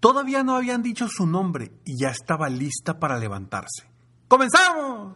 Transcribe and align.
Todavía 0.00 0.42
no 0.42 0.56
habían 0.56 0.82
dicho 0.82 1.08
su 1.08 1.26
nombre 1.26 1.72
y 1.84 1.98
ya 2.00 2.08
estaba 2.08 2.48
lista 2.48 2.98
para 2.98 3.18
levantarse. 3.18 3.84
¡Comenzamos! 4.28 5.14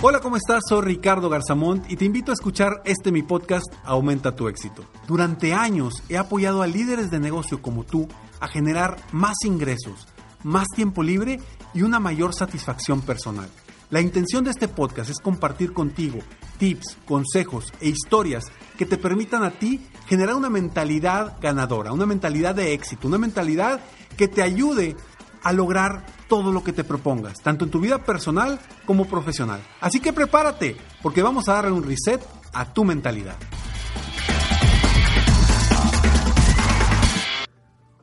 Hola, 0.00 0.20
¿cómo 0.20 0.36
estás? 0.36 0.62
Soy 0.68 0.82
Ricardo 0.82 1.28
Garzamont 1.28 1.90
y 1.90 1.96
te 1.96 2.04
invito 2.04 2.30
a 2.30 2.34
escuchar 2.34 2.82
este 2.84 3.10
mi 3.10 3.24
podcast 3.24 3.66
Aumenta 3.82 4.36
tu 4.36 4.46
éxito. 4.46 4.84
Durante 5.08 5.54
años 5.54 6.04
he 6.08 6.16
apoyado 6.16 6.62
a 6.62 6.68
líderes 6.68 7.10
de 7.10 7.18
negocio 7.18 7.60
como 7.62 7.82
tú 7.82 8.06
a 8.38 8.46
generar 8.46 8.96
más 9.10 9.34
ingresos, 9.44 10.06
más 10.44 10.68
tiempo 10.68 11.02
libre 11.02 11.40
y 11.72 11.82
una 11.82 11.98
mayor 11.98 12.32
satisfacción 12.32 13.00
personal. 13.00 13.48
La 13.90 14.00
intención 14.00 14.44
de 14.44 14.50
este 14.50 14.68
podcast 14.68 15.10
es 15.10 15.18
compartir 15.18 15.72
contigo 15.72 16.18
tips, 16.58 16.98
consejos 17.06 17.72
e 17.80 17.88
historias 17.88 18.44
que 18.76 18.86
te 18.86 18.98
permitan 18.98 19.42
a 19.42 19.50
ti 19.50 19.80
generar 20.06 20.34
una 20.34 20.50
mentalidad 20.50 21.38
ganadora, 21.40 21.92
una 21.92 22.06
mentalidad 22.06 22.54
de 22.54 22.72
éxito, 22.72 23.08
una 23.08 23.18
mentalidad 23.18 23.80
que 24.16 24.28
te 24.28 24.42
ayude 24.42 24.96
a 25.42 25.52
lograr 25.52 26.06
todo 26.28 26.52
lo 26.52 26.64
que 26.64 26.72
te 26.72 26.84
propongas, 26.84 27.38
tanto 27.42 27.64
en 27.64 27.70
tu 27.70 27.80
vida 27.80 28.02
personal 28.02 28.58
como 28.86 29.06
profesional. 29.06 29.62
Así 29.80 30.00
que 30.00 30.12
prepárate, 30.12 30.76
porque 31.02 31.22
vamos 31.22 31.48
a 31.48 31.54
darle 31.54 31.72
un 31.72 31.82
reset 31.82 32.20
a 32.52 32.72
tu 32.72 32.84
mentalidad. 32.84 33.36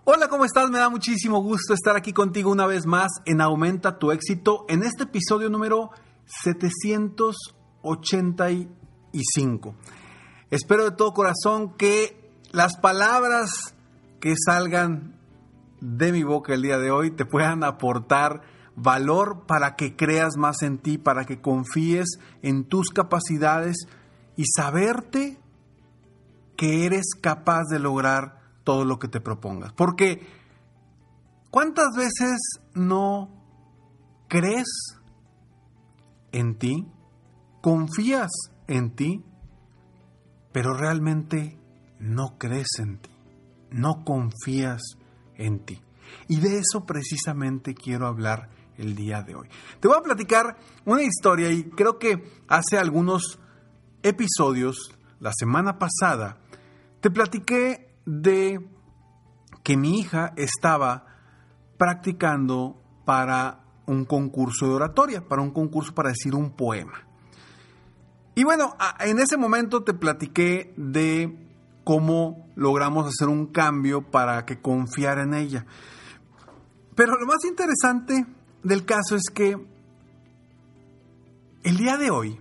Hola, 0.03 0.27
¿cómo 0.27 0.45
estás? 0.45 0.69
Me 0.69 0.77
da 0.77 0.89
muchísimo 0.89 1.41
gusto 1.41 1.73
estar 1.73 1.95
aquí 1.95 2.13
contigo 2.13 2.51
una 2.51 2.67
vez 2.67 2.85
más 2.85 3.09
en 3.25 3.41
Aumenta 3.41 3.97
tu 3.97 4.11
éxito 4.11 4.65
en 4.67 4.83
este 4.83 5.03
episodio 5.03 5.49
número 5.49 5.91
785. 7.83 9.75
Espero 10.49 10.83
de 10.85 10.91
todo 10.91 11.13
corazón 11.13 11.75
que 11.77 12.31
las 12.51 12.77
palabras 12.77 13.75
que 14.19 14.35
salgan 14.37 15.15
de 15.79 16.11
mi 16.11 16.23
boca 16.23 16.53
el 16.53 16.61
día 16.61 16.77
de 16.77 16.91
hoy 16.91 17.11
te 17.11 17.25
puedan 17.25 17.63
aportar 17.63 18.41
valor 18.75 19.45
para 19.47 19.75
que 19.75 19.95
creas 19.95 20.37
más 20.37 20.61
en 20.61 20.77
ti, 20.77 20.97
para 20.97 21.25
que 21.25 21.41
confíes 21.41 22.19
en 22.41 22.65
tus 22.65 22.89
capacidades 22.89 23.87
y 24.35 24.43
saberte 24.45 25.39
que 26.55 26.85
eres 26.85 27.15
capaz 27.19 27.63
de 27.69 27.79
lograr 27.79 28.39
todo 28.63 28.85
lo 28.85 28.99
que 28.99 29.07
te 29.07 29.19
propongas. 29.19 29.73
Porque 29.73 30.27
¿cuántas 31.49 31.95
veces 31.95 32.37
no 32.73 33.29
crees 34.27 34.67
en 36.31 36.57
ti? 36.57 36.87
¿Confías 37.61 38.31
en 38.67 38.95
ti? 38.95 39.23
Pero 40.51 40.73
realmente 40.73 41.59
no 41.99 42.37
crees 42.37 42.79
en 42.79 42.97
ti, 42.97 43.11
no 43.69 44.03
confías 44.03 44.81
en 45.35 45.59
ti. 45.59 45.81
Y 46.27 46.39
de 46.39 46.57
eso 46.57 46.85
precisamente 46.85 47.73
quiero 47.73 48.07
hablar 48.07 48.49
el 48.77 48.95
día 48.95 49.21
de 49.21 49.35
hoy. 49.35 49.47
Te 49.79 49.87
voy 49.87 49.97
a 49.97 50.01
platicar 50.01 50.57
una 50.85 51.03
historia 51.03 51.51
y 51.51 51.63
creo 51.63 51.99
que 51.99 52.23
hace 52.47 52.77
algunos 52.77 53.39
episodios, 54.01 54.91
la 55.19 55.31
semana 55.31 55.77
pasada, 55.77 56.39
te 56.99 57.11
platiqué 57.11 57.95
de 58.05 58.59
que 59.63 59.77
mi 59.77 59.99
hija 59.99 60.33
estaba 60.35 61.05
practicando 61.77 62.81
para 63.05 63.63
un 63.85 64.05
concurso 64.05 64.67
de 64.67 64.73
oratoria, 64.73 65.27
para 65.27 65.41
un 65.41 65.51
concurso 65.51 65.93
para 65.93 66.09
decir 66.09 66.33
un 66.33 66.55
poema. 66.55 67.10
Y 68.41 68.43
bueno, 68.43 68.75
en 68.99 69.19
ese 69.19 69.37
momento 69.37 69.83
te 69.83 69.93
platiqué 69.93 70.73
de 70.75 71.47
cómo 71.83 72.49
logramos 72.55 73.05
hacer 73.05 73.27
un 73.27 73.45
cambio 73.45 74.09
para 74.09 74.47
que 74.47 74.59
confiara 74.59 75.21
en 75.21 75.35
ella. 75.35 75.67
Pero 76.95 77.19
lo 77.19 77.27
más 77.27 77.45
interesante 77.45 78.25
del 78.63 78.83
caso 78.83 79.15
es 79.15 79.25
que 79.31 79.63
el 81.61 81.77
día 81.77 81.97
de 81.97 82.09
hoy 82.09 82.39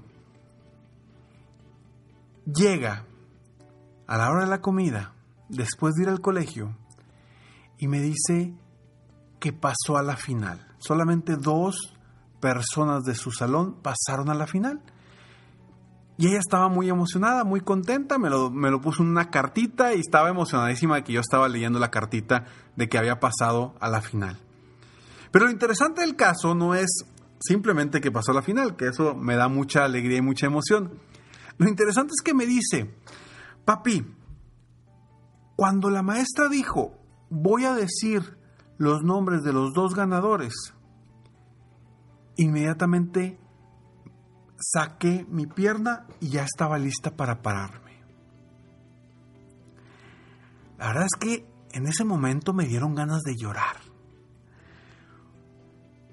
llega 2.47 3.05
a 4.07 4.17
la 4.17 4.31
hora 4.31 4.45
de 4.45 4.51
la 4.51 4.63
comida, 4.63 5.13
después 5.51 5.97
de 5.97 6.05
ir 6.05 6.09
al 6.09 6.23
colegio, 6.23 6.79
y 7.77 7.89
me 7.89 8.01
dice 8.01 8.55
que 9.39 9.53
pasó 9.53 9.99
a 9.99 10.03
la 10.03 10.17
final. 10.17 10.67
Solamente 10.79 11.37
dos 11.37 11.95
personas 12.41 13.05
de 13.05 13.15
su 13.15 13.33
salón 13.33 13.83
pasaron 13.83 14.31
a 14.31 14.35
la 14.35 14.47
final. 14.47 14.81
Y 16.21 16.29
ella 16.29 16.39
estaba 16.39 16.69
muy 16.69 16.91
emocionada, 16.91 17.45
muy 17.45 17.63
contenta, 17.63 18.19
me 18.19 18.29
lo, 18.29 18.51
me 18.51 18.71
lo 18.71 18.83
puso 18.83 19.03
en 19.03 19.09
una 19.09 19.31
cartita 19.31 19.95
y 19.95 20.01
estaba 20.01 20.29
emocionadísima 20.29 20.97
de 20.97 21.03
que 21.03 21.15
yo 21.15 21.21
estaba 21.21 21.49
leyendo 21.49 21.79
la 21.79 21.91
cartita 21.91 22.45
de 22.77 22.91
que 22.91 22.99
había 22.99 23.19
pasado 23.21 23.75
a 23.81 23.89
la 23.89 24.03
final. 24.03 24.39
Pero 25.31 25.47
lo 25.47 25.51
interesante 25.51 26.03
del 26.03 26.17
caso 26.17 26.55
no 26.55 26.75
es 26.75 27.07
simplemente 27.41 28.03
que 28.03 28.13
pasó 28.13 28.33
a 28.33 28.35
la 28.35 28.43
final, 28.43 28.77
que 28.77 28.89
eso 28.89 29.15
me 29.15 29.35
da 29.35 29.49
mucha 29.49 29.83
alegría 29.83 30.19
y 30.19 30.21
mucha 30.21 30.45
emoción. 30.45 31.01
Lo 31.57 31.67
interesante 31.67 32.13
es 32.15 32.21
que 32.23 32.35
me 32.35 32.45
dice, 32.45 32.95
papi, 33.65 34.05
cuando 35.57 35.89
la 35.89 36.03
maestra 36.03 36.51
dijo, 36.51 36.99
voy 37.31 37.65
a 37.65 37.73
decir 37.73 38.37
los 38.77 39.03
nombres 39.03 39.43
de 39.43 39.55
los 39.55 39.73
dos 39.73 39.95
ganadores, 39.95 40.75
inmediatamente 42.37 43.40
saqué 44.61 45.27
mi 45.29 45.47
pierna 45.47 46.07
y 46.21 46.31
ya 46.31 46.45
estaba 46.45 46.79
lista 46.79 47.17
para 47.17 47.43
pararme. 47.43 48.05
La 50.79 50.89
verdad 50.89 51.07
es 51.07 51.19
que 51.19 51.47
en 51.73 51.87
ese 51.87 52.05
momento 52.05 52.53
me 52.53 52.67
dieron 52.67 52.95
ganas 52.95 53.23
de 53.23 53.35
llorar. 53.37 53.77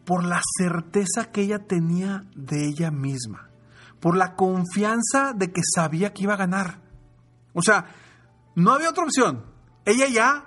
Por 0.06 0.24
la 0.24 0.42
certeza 0.58 1.32
que 1.32 1.42
ella 1.42 1.60
tenía 1.60 2.26
de 2.36 2.68
ella 2.68 2.92
misma. 2.92 3.50
Por 4.00 4.16
la 4.16 4.36
confianza 4.36 5.34
de 5.34 5.52
que 5.52 5.62
sabía 5.64 6.14
que 6.14 6.24
iba 6.24 6.34
a 6.34 6.38
ganar. 6.38 6.82
O 7.54 7.62
sea, 7.62 7.88
no 8.56 8.72
había 8.72 8.90
otra 8.90 9.04
opción. 9.04 9.46
Ella 9.86 10.08
ya 10.08 10.46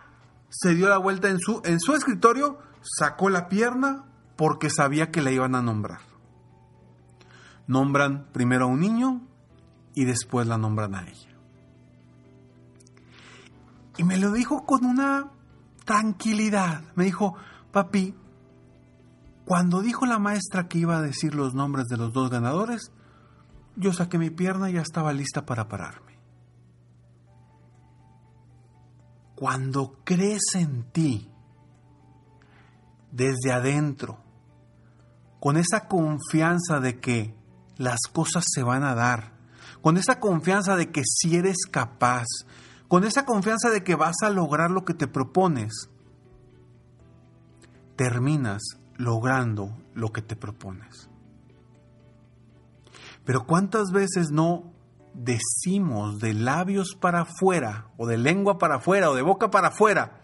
se 0.49 0.75
dio 0.75 0.89
la 0.89 0.99
vuelta 0.99 1.28
en 1.28 1.39
su, 1.39 1.60
en 1.65 1.81
su 1.81 1.94
escritorio, 1.94 2.59
sacó 2.83 3.28
la 3.28 3.49
pierna 3.49 4.06
porque 4.37 4.71
sabía 4.71 5.10
que 5.10 5.22
la 5.22 5.31
iban 5.31 5.55
a 5.55 5.62
nombrar 5.62 6.09
nombran 7.71 8.27
primero 8.33 8.65
a 8.65 8.69
un 8.69 8.81
niño 8.81 9.21
y 9.95 10.05
después 10.05 10.47
la 10.49 10.59
nombran 10.59 10.97
a 10.97 11.09
ella. 11.09 11.31
Y 13.97 14.03
me 14.03 14.17
lo 14.17 14.33
dijo 14.33 14.67
con 14.67 14.85
una 14.85 15.31
tranquilidad. 15.85 16.83
Me 16.97 17.05
dijo, 17.05 17.37
papi, 17.71 18.17
cuando 19.45 19.83
dijo 19.83 20.05
la 20.05 20.19
maestra 20.19 20.67
que 20.67 20.79
iba 20.79 20.97
a 20.97 21.03
decir 21.03 21.37
los 21.37 21.55
nombres 21.55 21.87
de 21.87 21.97
los 21.97 22.13
dos 22.13 22.29
ganadores, 22.29 22.91
yo 23.77 23.93
saqué 23.93 24.19
mi 24.19 24.31
pierna 24.31 24.69
y 24.69 24.73
ya 24.75 24.83
estaba 24.83 25.13
lista 25.13 25.47
para 25.47 25.69
pararme. 25.69 26.19
Cuando 29.37 30.01
crees 30.03 30.55
en 30.55 30.91
ti, 30.91 31.31
desde 33.13 33.53
adentro, 33.53 34.19
con 35.39 35.57
esa 35.57 35.87
confianza 35.87 36.81
de 36.81 36.99
que 36.99 37.40
las 37.81 38.01
cosas 38.13 38.45
se 38.47 38.63
van 38.63 38.85
a 38.85 38.95
dar. 38.95 39.33
Con 39.81 39.97
esa 39.97 40.21
confianza 40.21 40.77
de 40.77 40.91
que 40.91 41.03
si 41.03 41.37
eres 41.37 41.65
capaz, 41.71 42.27
con 42.89 43.05
esa 43.05 43.25
confianza 43.25 43.71
de 43.71 43.83
que 43.83 43.95
vas 43.95 44.17
a 44.23 44.29
lograr 44.29 44.71
lo 44.71 44.85
que 44.85 44.93
te 44.93 45.07
propones, 45.07 45.89
terminas 47.97 48.61
logrando 48.99 49.79
lo 49.95 50.13
que 50.13 50.21
te 50.21 50.37
propones. 50.37 51.09
Pero 53.25 53.47
¿cuántas 53.47 53.93
veces 53.93 54.31
no 54.31 54.75
decimos 55.15 56.19
de 56.19 56.34
labios 56.34 56.95
para 57.01 57.22
afuera, 57.22 57.87
o 57.97 58.07
de 58.07 58.19
lengua 58.19 58.59
para 58.59 58.77
afuera, 58.77 59.10
o 59.10 59.15
de 59.15 59.22
boca 59.22 59.51
para 59.51 59.69
afuera, 59.69 60.21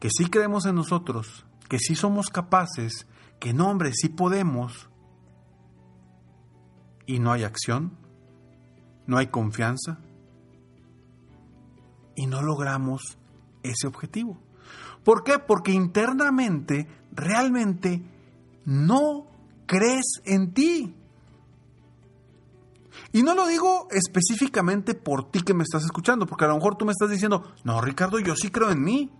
que 0.00 0.10
sí 0.10 0.28
creemos 0.28 0.66
en 0.66 0.74
nosotros, 0.74 1.46
que 1.68 1.78
sí 1.78 1.94
somos 1.94 2.30
capaces, 2.30 3.06
que 3.38 3.52
no, 3.52 3.68
hombre, 3.68 3.92
sí 3.94 4.08
podemos, 4.08 4.88
y 7.08 7.20
no 7.20 7.32
hay 7.32 7.42
acción, 7.42 7.96
no 9.06 9.16
hay 9.16 9.28
confianza 9.28 9.98
y 12.14 12.26
no 12.26 12.42
logramos 12.42 13.16
ese 13.62 13.86
objetivo. 13.86 14.38
¿Por 15.04 15.24
qué? 15.24 15.38
Porque 15.38 15.72
internamente 15.72 16.86
realmente 17.12 18.02
no 18.66 19.26
crees 19.66 20.20
en 20.26 20.52
ti. 20.52 20.94
Y 23.12 23.22
no 23.22 23.34
lo 23.34 23.46
digo 23.46 23.88
específicamente 23.90 24.94
por 24.94 25.30
ti 25.30 25.40
que 25.40 25.54
me 25.54 25.62
estás 25.62 25.84
escuchando, 25.84 26.26
porque 26.26 26.44
a 26.44 26.48
lo 26.48 26.56
mejor 26.56 26.76
tú 26.76 26.84
me 26.84 26.92
estás 26.92 27.08
diciendo, 27.08 27.54
no, 27.64 27.80
Ricardo, 27.80 28.18
yo 28.18 28.36
sí 28.36 28.50
creo 28.50 28.70
en 28.70 28.82
mí. 28.82 29.10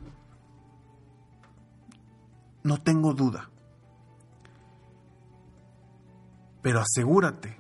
No 2.65 2.77
tengo 2.83 3.15
duda. 3.15 3.49
Pero 6.61 6.81
asegúrate 6.81 7.58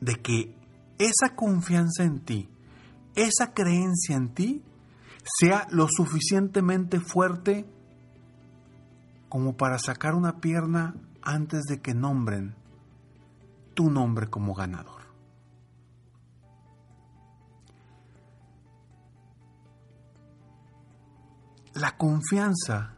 de 0.00 0.14
que 0.16 0.54
esa 0.98 1.34
confianza 1.34 2.04
en 2.04 2.20
ti, 2.20 2.48
esa 3.14 3.52
creencia 3.54 4.16
en 4.16 4.34
ti, 4.34 4.62
sea 5.38 5.66
lo 5.70 5.88
suficientemente 5.88 7.00
fuerte 7.00 7.68
como 9.28 9.56
para 9.56 9.78
sacar 9.78 10.14
una 10.14 10.40
pierna 10.40 10.94
antes 11.22 11.64
de 11.64 11.80
que 11.80 11.94
nombren 11.94 12.54
tu 13.74 13.90
nombre 13.90 14.28
como 14.28 14.54
ganador. 14.54 15.02
La 21.74 21.98
confianza 21.98 22.96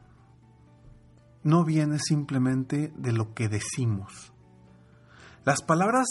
no 1.43 1.65
viene 1.65 1.99
simplemente 1.99 2.93
de 2.97 3.13
lo 3.13 3.35
que 3.35 3.49
decimos. 3.49 4.33
Las 5.45 5.63
palabras 5.63 6.07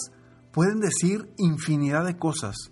pueden 0.57 0.79
decir 0.79 1.31
infinidad 1.37 2.03
de 2.03 2.17
cosas, 2.17 2.71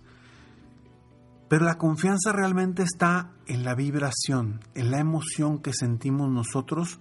pero 1.48 1.66
la 1.66 1.78
confianza 1.78 2.32
realmente 2.32 2.82
está 2.82 3.30
en 3.46 3.62
la 3.62 3.76
vibración, 3.76 4.58
en 4.74 4.90
la 4.90 4.98
emoción 4.98 5.60
que 5.60 5.72
sentimos 5.72 6.28
nosotros 6.28 6.98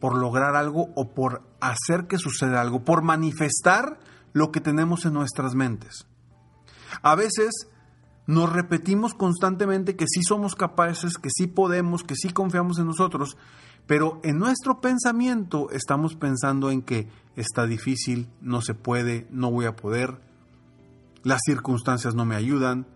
por 0.00 0.18
lograr 0.18 0.56
algo 0.56 0.90
o 0.94 1.14
por 1.14 1.48
hacer 1.58 2.06
que 2.06 2.18
suceda 2.18 2.60
algo, 2.60 2.84
por 2.84 3.02
manifestar 3.02 3.98
lo 4.34 4.52
que 4.52 4.60
tenemos 4.60 5.06
en 5.06 5.14
nuestras 5.14 5.54
mentes. 5.54 6.06
A 7.00 7.14
veces 7.14 7.70
nos 8.26 8.52
repetimos 8.52 9.14
constantemente 9.14 9.96
que 9.96 10.04
sí 10.06 10.20
somos 10.22 10.54
capaces, 10.54 11.16
que 11.16 11.30
sí 11.34 11.46
podemos, 11.46 12.04
que 12.04 12.14
sí 12.14 12.28
confiamos 12.28 12.78
en 12.78 12.88
nosotros, 12.88 13.38
pero 13.86 14.20
en 14.22 14.38
nuestro 14.38 14.80
pensamiento 14.80 15.70
estamos 15.70 16.14
pensando 16.14 16.70
en 16.70 16.82
que 16.82 17.08
está 17.36 17.66
difícil, 17.66 18.28
no 18.40 18.62
se 18.62 18.74
puede, 18.74 19.26
no 19.30 19.50
voy 19.50 19.66
a 19.66 19.76
poder, 19.76 20.20
las 21.22 21.40
circunstancias 21.44 22.14
no 22.14 22.24
me 22.24 22.36
ayudan, 22.36 22.86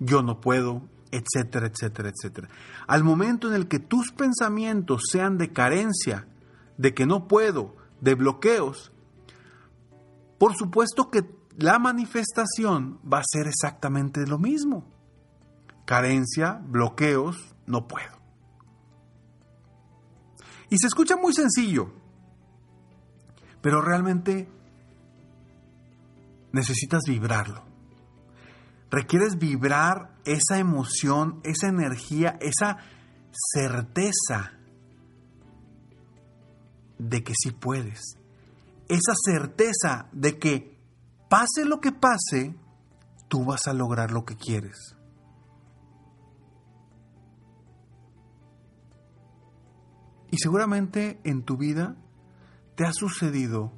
yo 0.00 0.22
no 0.22 0.40
puedo, 0.40 0.82
etcétera, 1.10 1.68
etcétera, 1.68 2.10
etcétera. 2.10 2.48
Al 2.86 3.04
momento 3.04 3.48
en 3.48 3.54
el 3.54 3.68
que 3.68 3.78
tus 3.78 4.12
pensamientos 4.12 5.02
sean 5.10 5.38
de 5.38 5.52
carencia, 5.52 6.26
de 6.78 6.94
que 6.94 7.06
no 7.06 7.28
puedo, 7.28 7.76
de 8.00 8.14
bloqueos, 8.14 8.92
por 10.38 10.56
supuesto 10.56 11.10
que 11.10 11.24
la 11.56 11.78
manifestación 11.78 12.98
va 13.10 13.18
a 13.18 13.24
ser 13.24 13.46
exactamente 13.46 14.26
lo 14.26 14.38
mismo. 14.38 14.84
Carencia, 15.84 16.60
bloqueos, 16.66 17.54
no 17.66 17.86
puedo. 17.86 18.21
Y 20.72 20.78
se 20.78 20.86
escucha 20.86 21.16
muy 21.18 21.34
sencillo, 21.34 21.92
pero 23.60 23.82
realmente 23.82 24.48
necesitas 26.50 27.02
vibrarlo. 27.06 27.62
Requieres 28.90 29.36
vibrar 29.36 30.16
esa 30.24 30.56
emoción, 30.56 31.42
esa 31.44 31.68
energía, 31.68 32.38
esa 32.40 32.78
certeza 33.52 34.52
de 36.98 37.22
que 37.22 37.34
sí 37.36 37.50
puedes. 37.50 38.16
Esa 38.88 39.12
certeza 39.26 40.08
de 40.12 40.38
que 40.38 40.78
pase 41.28 41.66
lo 41.66 41.82
que 41.82 41.92
pase, 41.92 42.54
tú 43.28 43.44
vas 43.44 43.66
a 43.66 43.74
lograr 43.74 44.10
lo 44.10 44.24
que 44.24 44.38
quieres. 44.38 44.96
Y 50.32 50.38
seguramente 50.38 51.20
en 51.24 51.42
tu 51.42 51.58
vida 51.58 51.94
te 52.74 52.86
ha 52.86 52.92
sucedido 52.94 53.70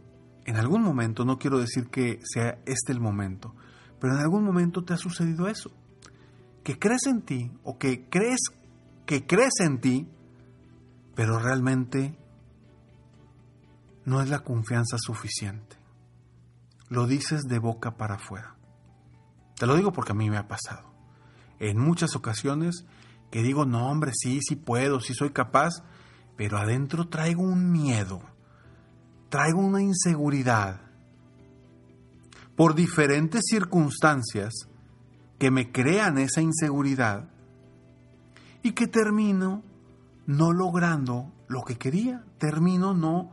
en 0.47 0.57
algún 0.57 0.83
momento, 0.83 1.25
no 1.25 1.37
quiero 1.37 1.59
decir 1.59 1.89
que 1.91 2.21
sea 2.23 2.63
este 2.65 2.93
el 2.93 3.01
momento, 3.01 3.57
pero 4.01 4.15
en 4.15 4.21
algún 4.21 4.45
momento 4.45 4.85
te 4.85 4.95
ha 4.95 4.97
sucedido 4.97 5.49
eso. 5.49 5.73
Que 6.63 6.79
crees 6.79 7.07
en 7.07 7.23
ti 7.23 7.51
o 7.65 7.77
que 7.77 8.09
crees 8.09 8.39
que 9.05 9.27
crees 9.27 9.55
en 9.61 9.81
ti, 9.81 10.09
pero 11.17 11.41
realmente 11.41 12.17
no 14.05 14.23
es 14.23 14.31
la 14.31 14.39
confianza 14.39 14.97
suficiente. 14.99 15.77
Lo 16.89 17.09
dices 17.09 17.43
de 17.49 17.59
boca 17.59 17.97
para 17.97 18.15
afuera. 18.15 18.55
Te 19.57 19.67
lo 19.67 19.75
digo 19.75 19.93
porque 19.93 20.13
a 20.13 20.15
mí 20.15 20.31
me 20.31 20.37
ha 20.37 20.47
pasado. 20.47 20.95
En 21.59 21.81
muchas 21.81 22.15
ocasiones 22.15 22.87
que 23.33 23.43
digo, 23.43 23.67
no 23.67 23.89
hombre, 23.89 24.13
sí, 24.15 24.39
sí 24.41 24.55
puedo, 24.55 25.01
sí 25.01 25.15
soy 25.15 25.31
capaz, 25.31 25.83
pero 26.37 26.59
adentro 26.59 27.09
traigo 27.09 27.43
un 27.43 27.71
miedo, 27.71 28.21
traigo 29.29 29.61
una 29.61 29.83
inseguridad 29.83 30.81
por 32.57 32.75
diferentes 32.75 33.43
circunstancias 33.49 34.69
que 35.39 35.51
me 35.51 35.73
crean 35.73 36.19
esa 36.19 36.41
inseguridad 36.41 37.29
y 38.63 38.73
que 38.73 38.87
termino 38.87 39.63
no 40.27 40.53
logrando 40.53 41.33
lo 41.49 41.63
que 41.63 41.77
quería, 41.77 42.25
termino 42.39 42.95
no 42.95 43.31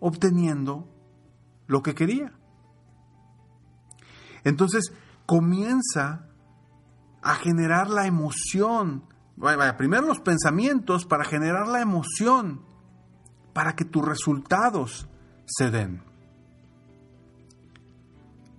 obteniendo 0.00 0.88
lo 1.66 1.82
que 1.82 1.94
quería. 1.94 2.32
Entonces 4.44 4.92
comienza 5.26 6.28
a 7.22 7.34
generar 7.36 7.88
la 7.88 8.06
emoción 8.06 9.04
vaya, 9.36 9.76
primero 9.76 10.06
los 10.06 10.20
pensamientos 10.20 11.06
para 11.06 11.24
generar 11.24 11.68
la 11.68 11.80
emoción, 11.80 12.60
para 13.52 13.74
que 13.74 13.84
tus 13.84 14.04
resultados 14.04 15.08
se 15.46 15.70
den. 15.70 16.02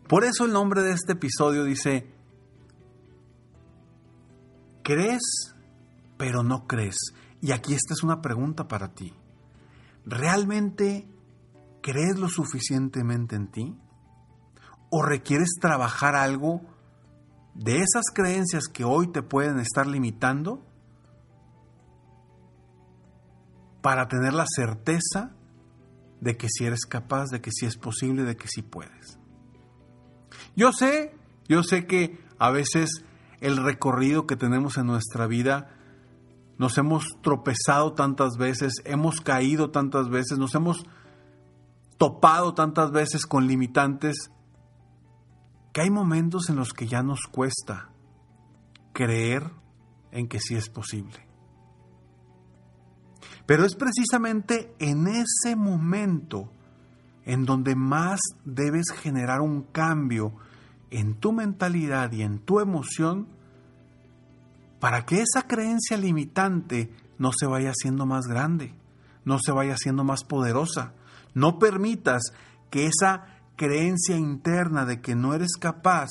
Por 0.08 0.24
eso 0.24 0.46
el 0.46 0.54
nombre 0.54 0.84
de 0.84 0.92
este 0.92 1.14
episodio 1.14 1.64
dice, 1.64 2.14
crees, 4.84 5.56
pero 6.18 6.44
no 6.44 6.68
crees. 6.68 6.98
Y 7.42 7.52
aquí 7.52 7.74
esta 7.74 7.94
es 7.94 8.04
una 8.04 8.22
pregunta 8.22 8.68
para 8.68 8.94
ti. 8.94 9.14
¿Realmente 10.06 11.08
crees 11.82 12.18
lo 12.18 12.30
suficientemente 12.30 13.36
en 13.36 13.48
ti? 13.48 13.80
¿O 14.92 15.02
requieres 15.02 15.56
trabajar 15.60 16.16
algo 16.16 16.62
de 17.56 17.78
esas 17.78 18.06
creencias 18.14 18.68
que 18.68 18.84
hoy 18.84 19.08
te 19.08 19.24
pueden 19.24 19.60
estar 19.60 19.88
limitando 19.88 20.65
para 23.86 24.08
tener 24.08 24.34
la 24.34 24.48
certeza 24.48 25.36
de 26.20 26.38
que 26.38 26.48
si 26.50 26.66
eres 26.66 26.88
capaz, 26.88 27.28
de 27.28 27.40
que 27.40 27.52
si 27.52 27.68
es 27.68 27.78
posible, 27.78 28.24
de 28.24 28.36
que 28.36 28.48
si 28.48 28.64
puedes. 28.64 29.20
Yo 30.56 30.72
sé, 30.74 31.16
yo 31.48 31.62
sé 31.62 31.86
que 31.86 32.18
a 32.40 32.50
veces 32.50 33.06
el 33.42 33.58
recorrido 33.58 34.26
que 34.26 34.38
tenemos 34.38 34.80
en 34.80 34.88
nuestra 34.88 35.28
vida 35.28 35.70
nos 36.58 36.80
hemos 36.80 37.06
tropezado 37.22 37.94
tantas 37.94 38.38
veces, 38.38 38.74
hemos 38.86 39.22
caído 39.22 39.70
tantas 39.70 40.10
veces, 40.10 40.40
nos 40.40 40.56
hemos 40.56 40.84
topado 42.00 42.56
tantas 42.56 42.90
veces 42.90 43.28
con 43.28 43.46
limitantes 43.46 44.32
que 45.74 45.82
hay 45.82 45.92
momentos 45.92 46.50
en 46.50 46.56
los 46.56 46.74
que 46.74 46.88
ya 46.88 47.04
nos 47.04 47.28
cuesta 47.32 47.92
creer 48.94 49.52
en 50.10 50.28
que 50.28 50.40
sí 50.40 50.56
es 50.56 50.70
posible. 50.70 51.25
Pero 53.46 53.66
es 53.66 53.76
precisamente 53.76 54.74
en 54.80 55.08
ese 55.08 55.56
momento 55.56 56.52
en 57.26 57.46
donde 57.46 57.76
más 57.76 58.20
debes 58.44 58.86
generar 58.92 59.42
un 59.42 59.64
cambio 59.64 60.34
en 60.92 61.16
tu 61.16 61.32
mentalidad 61.32 62.12
y 62.12 62.22
en 62.22 62.40
tu 62.40 62.60
emoción 62.60 63.28
para 64.80 65.06
que 65.06 65.22
esa 65.22 65.48
creencia 65.48 65.98
limitante 65.98 66.92
no 67.18 67.32
se 67.38 67.48
vaya 67.48 67.72
haciendo 67.72 68.06
más 68.06 68.26
grande, 68.28 68.74
no 69.24 69.40
se 69.40 69.52
vaya 69.52 69.74
haciendo 69.74 70.04
más 70.04 70.24
poderosa. 70.24 70.94
No 71.34 71.60
permitas 71.60 72.22
que 72.70 72.88
esa 72.88 73.26
creencia 73.56 74.18
interna 74.18 74.86
de 74.86 75.02
que 75.02 75.16
no 75.16 75.34
eres 75.34 75.58
capaz 75.58 76.10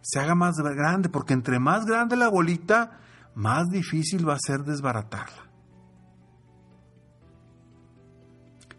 se 0.00 0.18
haga 0.18 0.34
más 0.34 0.56
grande, 0.56 1.08
porque 1.08 1.32
entre 1.32 1.60
más 1.60 1.84
grande 1.84 2.16
la 2.16 2.28
bolita, 2.28 2.98
más 3.34 3.68
difícil 3.70 4.28
va 4.28 4.34
a 4.34 4.40
ser 4.44 4.64
desbaratarla. 4.64 5.41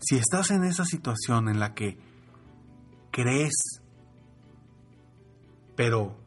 Si 0.06 0.18
estás 0.18 0.52
en 0.52 0.64
esa 0.64 0.86
situación 0.86 1.48
en 1.48 1.60
la 1.60 1.74
que 1.74 1.98
crees, 3.12 3.54
pero 5.76 6.18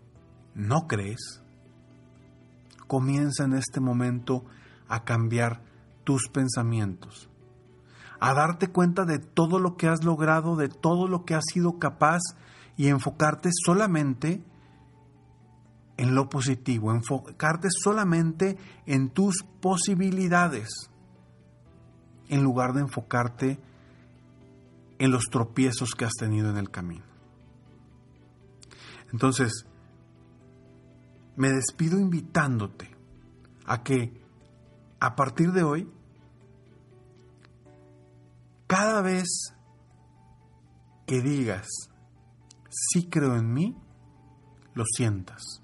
no 0.55 0.87
crees, 0.87 1.43
comienza 2.87 3.45
en 3.45 3.55
este 3.55 3.81
momento 3.81 4.45
a 4.89 5.05
cambiar 5.05 5.63
tus 6.05 6.29
pensamientos 6.29 7.29
a 8.21 8.35
darte 8.35 8.69
cuenta 8.69 9.05
de 9.05 9.19
todo 9.19 9.59
lo 9.59 9.77
que 9.77 9.89
has 9.89 10.05
logrado, 10.05 10.57
de 10.57 10.69
todo 10.69 11.09
lo 11.09 11.25
que 11.25 11.35
has 11.35 11.45
sido 11.53 11.79
capaz 11.79 12.21
y 12.77 12.89
enfocarte 12.89 13.51
solamente 13.53 14.43
en 15.97 16.15
lo 16.15 16.29
positivo, 16.29 16.93
enfocarte 16.93 17.69
solamente 17.71 18.59
en 18.87 19.09
tus 19.11 19.45
posibilidades, 19.61 20.69
en 22.29 22.43
lugar 22.43 22.73
de 22.73 22.81
enfocarte 22.81 23.59
en 24.99 25.11
los 25.11 25.25
tropiezos 25.25 25.95
que 25.95 26.05
has 26.05 26.15
tenido 26.15 26.51
en 26.51 26.57
el 26.57 26.71
camino. 26.71 27.05
Entonces, 29.13 29.67
me 31.37 31.51
despido 31.51 31.99
invitándote 31.99 32.91
a 33.67 33.83
que 33.83 34.21
a 35.01 35.15
partir 35.15 35.53
de 35.53 35.63
hoy, 35.63 35.91
cada 38.67 39.03
vez 39.03 39.55
que 41.07 41.21
digas, 41.21 41.69
sí 42.69 43.07
creo 43.09 43.37
en 43.37 43.53
mí, 43.53 43.77
lo 44.75 44.85
sientas. 44.85 45.63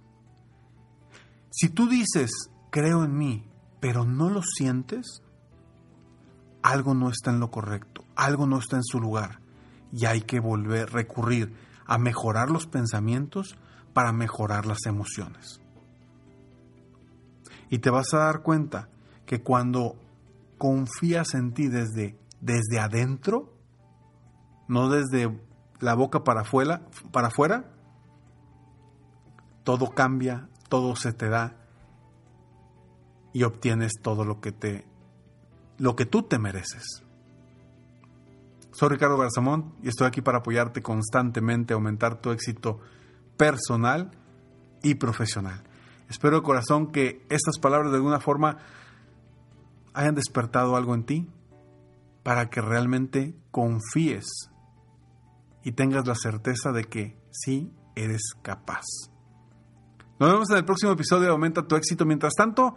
Si 1.50 1.68
tú 1.68 1.88
dices, 1.88 2.30
creo 2.70 3.04
en 3.04 3.16
mí, 3.16 3.50
pero 3.80 4.04
no 4.04 4.30
lo 4.30 4.42
sientes, 4.42 5.22
algo 6.62 6.94
no 6.94 7.08
está 7.08 7.30
en 7.30 7.40
lo 7.40 7.50
correcto, 7.50 8.04
algo 8.16 8.46
no 8.46 8.58
está 8.58 8.76
en 8.76 8.84
su 8.84 9.00
lugar 9.00 9.40
y 9.92 10.06
hay 10.06 10.22
que 10.22 10.40
volver, 10.40 10.92
recurrir 10.92 11.54
a 11.86 11.98
mejorar 11.98 12.50
los 12.50 12.66
pensamientos 12.66 13.56
para 13.92 14.12
mejorar 14.12 14.66
las 14.66 14.86
emociones. 14.86 15.60
Y 17.68 17.78
te 17.78 17.90
vas 17.90 18.12
a 18.14 18.18
dar 18.18 18.42
cuenta 18.42 18.88
que 19.26 19.42
cuando 19.42 19.96
confías 20.58 21.34
en 21.34 21.52
ti 21.52 21.68
desde, 21.68 22.18
desde 22.40 22.80
adentro, 22.80 23.52
no 24.68 24.88
desde 24.88 25.40
la 25.80 25.94
boca 25.94 26.22
para 26.24 26.42
afuera, 26.42 26.86
para 27.10 27.28
afuera, 27.28 27.72
todo 29.64 29.90
cambia, 29.90 30.48
todo 30.68 30.96
se 30.96 31.12
te 31.12 31.28
da 31.28 31.56
y 33.32 33.44
obtienes 33.44 33.92
todo 34.02 34.24
lo 34.24 34.40
que 34.40 34.52
te 34.52 34.91
lo 35.82 35.96
que 35.96 36.06
tú 36.06 36.22
te 36.22 36.38
mereces. 36.38 37.02
Soy 38.70 38.90
Ricardo 38.90 39.18
Garzamón 39.18 39.74
y 39.82 39.88
estoy 39.88 40.06
aquí 40.06 40.20
para 40.20 40.38
apoyarte 40.38 40.80
constantemente 40.80 41.74
a 41.74 41.76
aumentar 41.76 42.20
tu 42.20 42.30
éxito 42.30 42.78
personal 43.36 44.12
y 44.84 44.94
profesional. 44.94 45.64
Espero 46.08 46.36
de 46.36 46.42
corazón 46.44 46.92
que 46.92 47.26
estas 47.30 47.58
palabras 47.58 47.90
de 47.90 47.96
alguna 47.96 48.20
forma 48.20 48.58
hayan 49.92 50.14
despertado 50.14 50.76
algo 50.76 50.94
en 50.94 51.02
ti 51.02 51.28
para 52.22 52.48
que 52.48 52.60
realmente 52.60 53.34
confíes 53.50 54.26
y 55.64 55.72
tengas 55.72 56.06
la 56.06 56.14
certeza 56.14 56.70
de 56.70 56.84
que 56.84 57.18
sí 57.32 57.74
eres 57.96 58.22
capaz. 58.42 58.84
Nos 60.20 60.30
vemos 60.30 60.48
en 60.48 60.58
el 60.58 60.64
próximo 60.64 60.92
episodio 60.92 61.24
de 61.24 61.30
Aumenta 61.30 61.66
tu 61.66 61.74
éxito. 61.74 62.06
Mientras 62.06 62.34
tanto, 62.34 62.76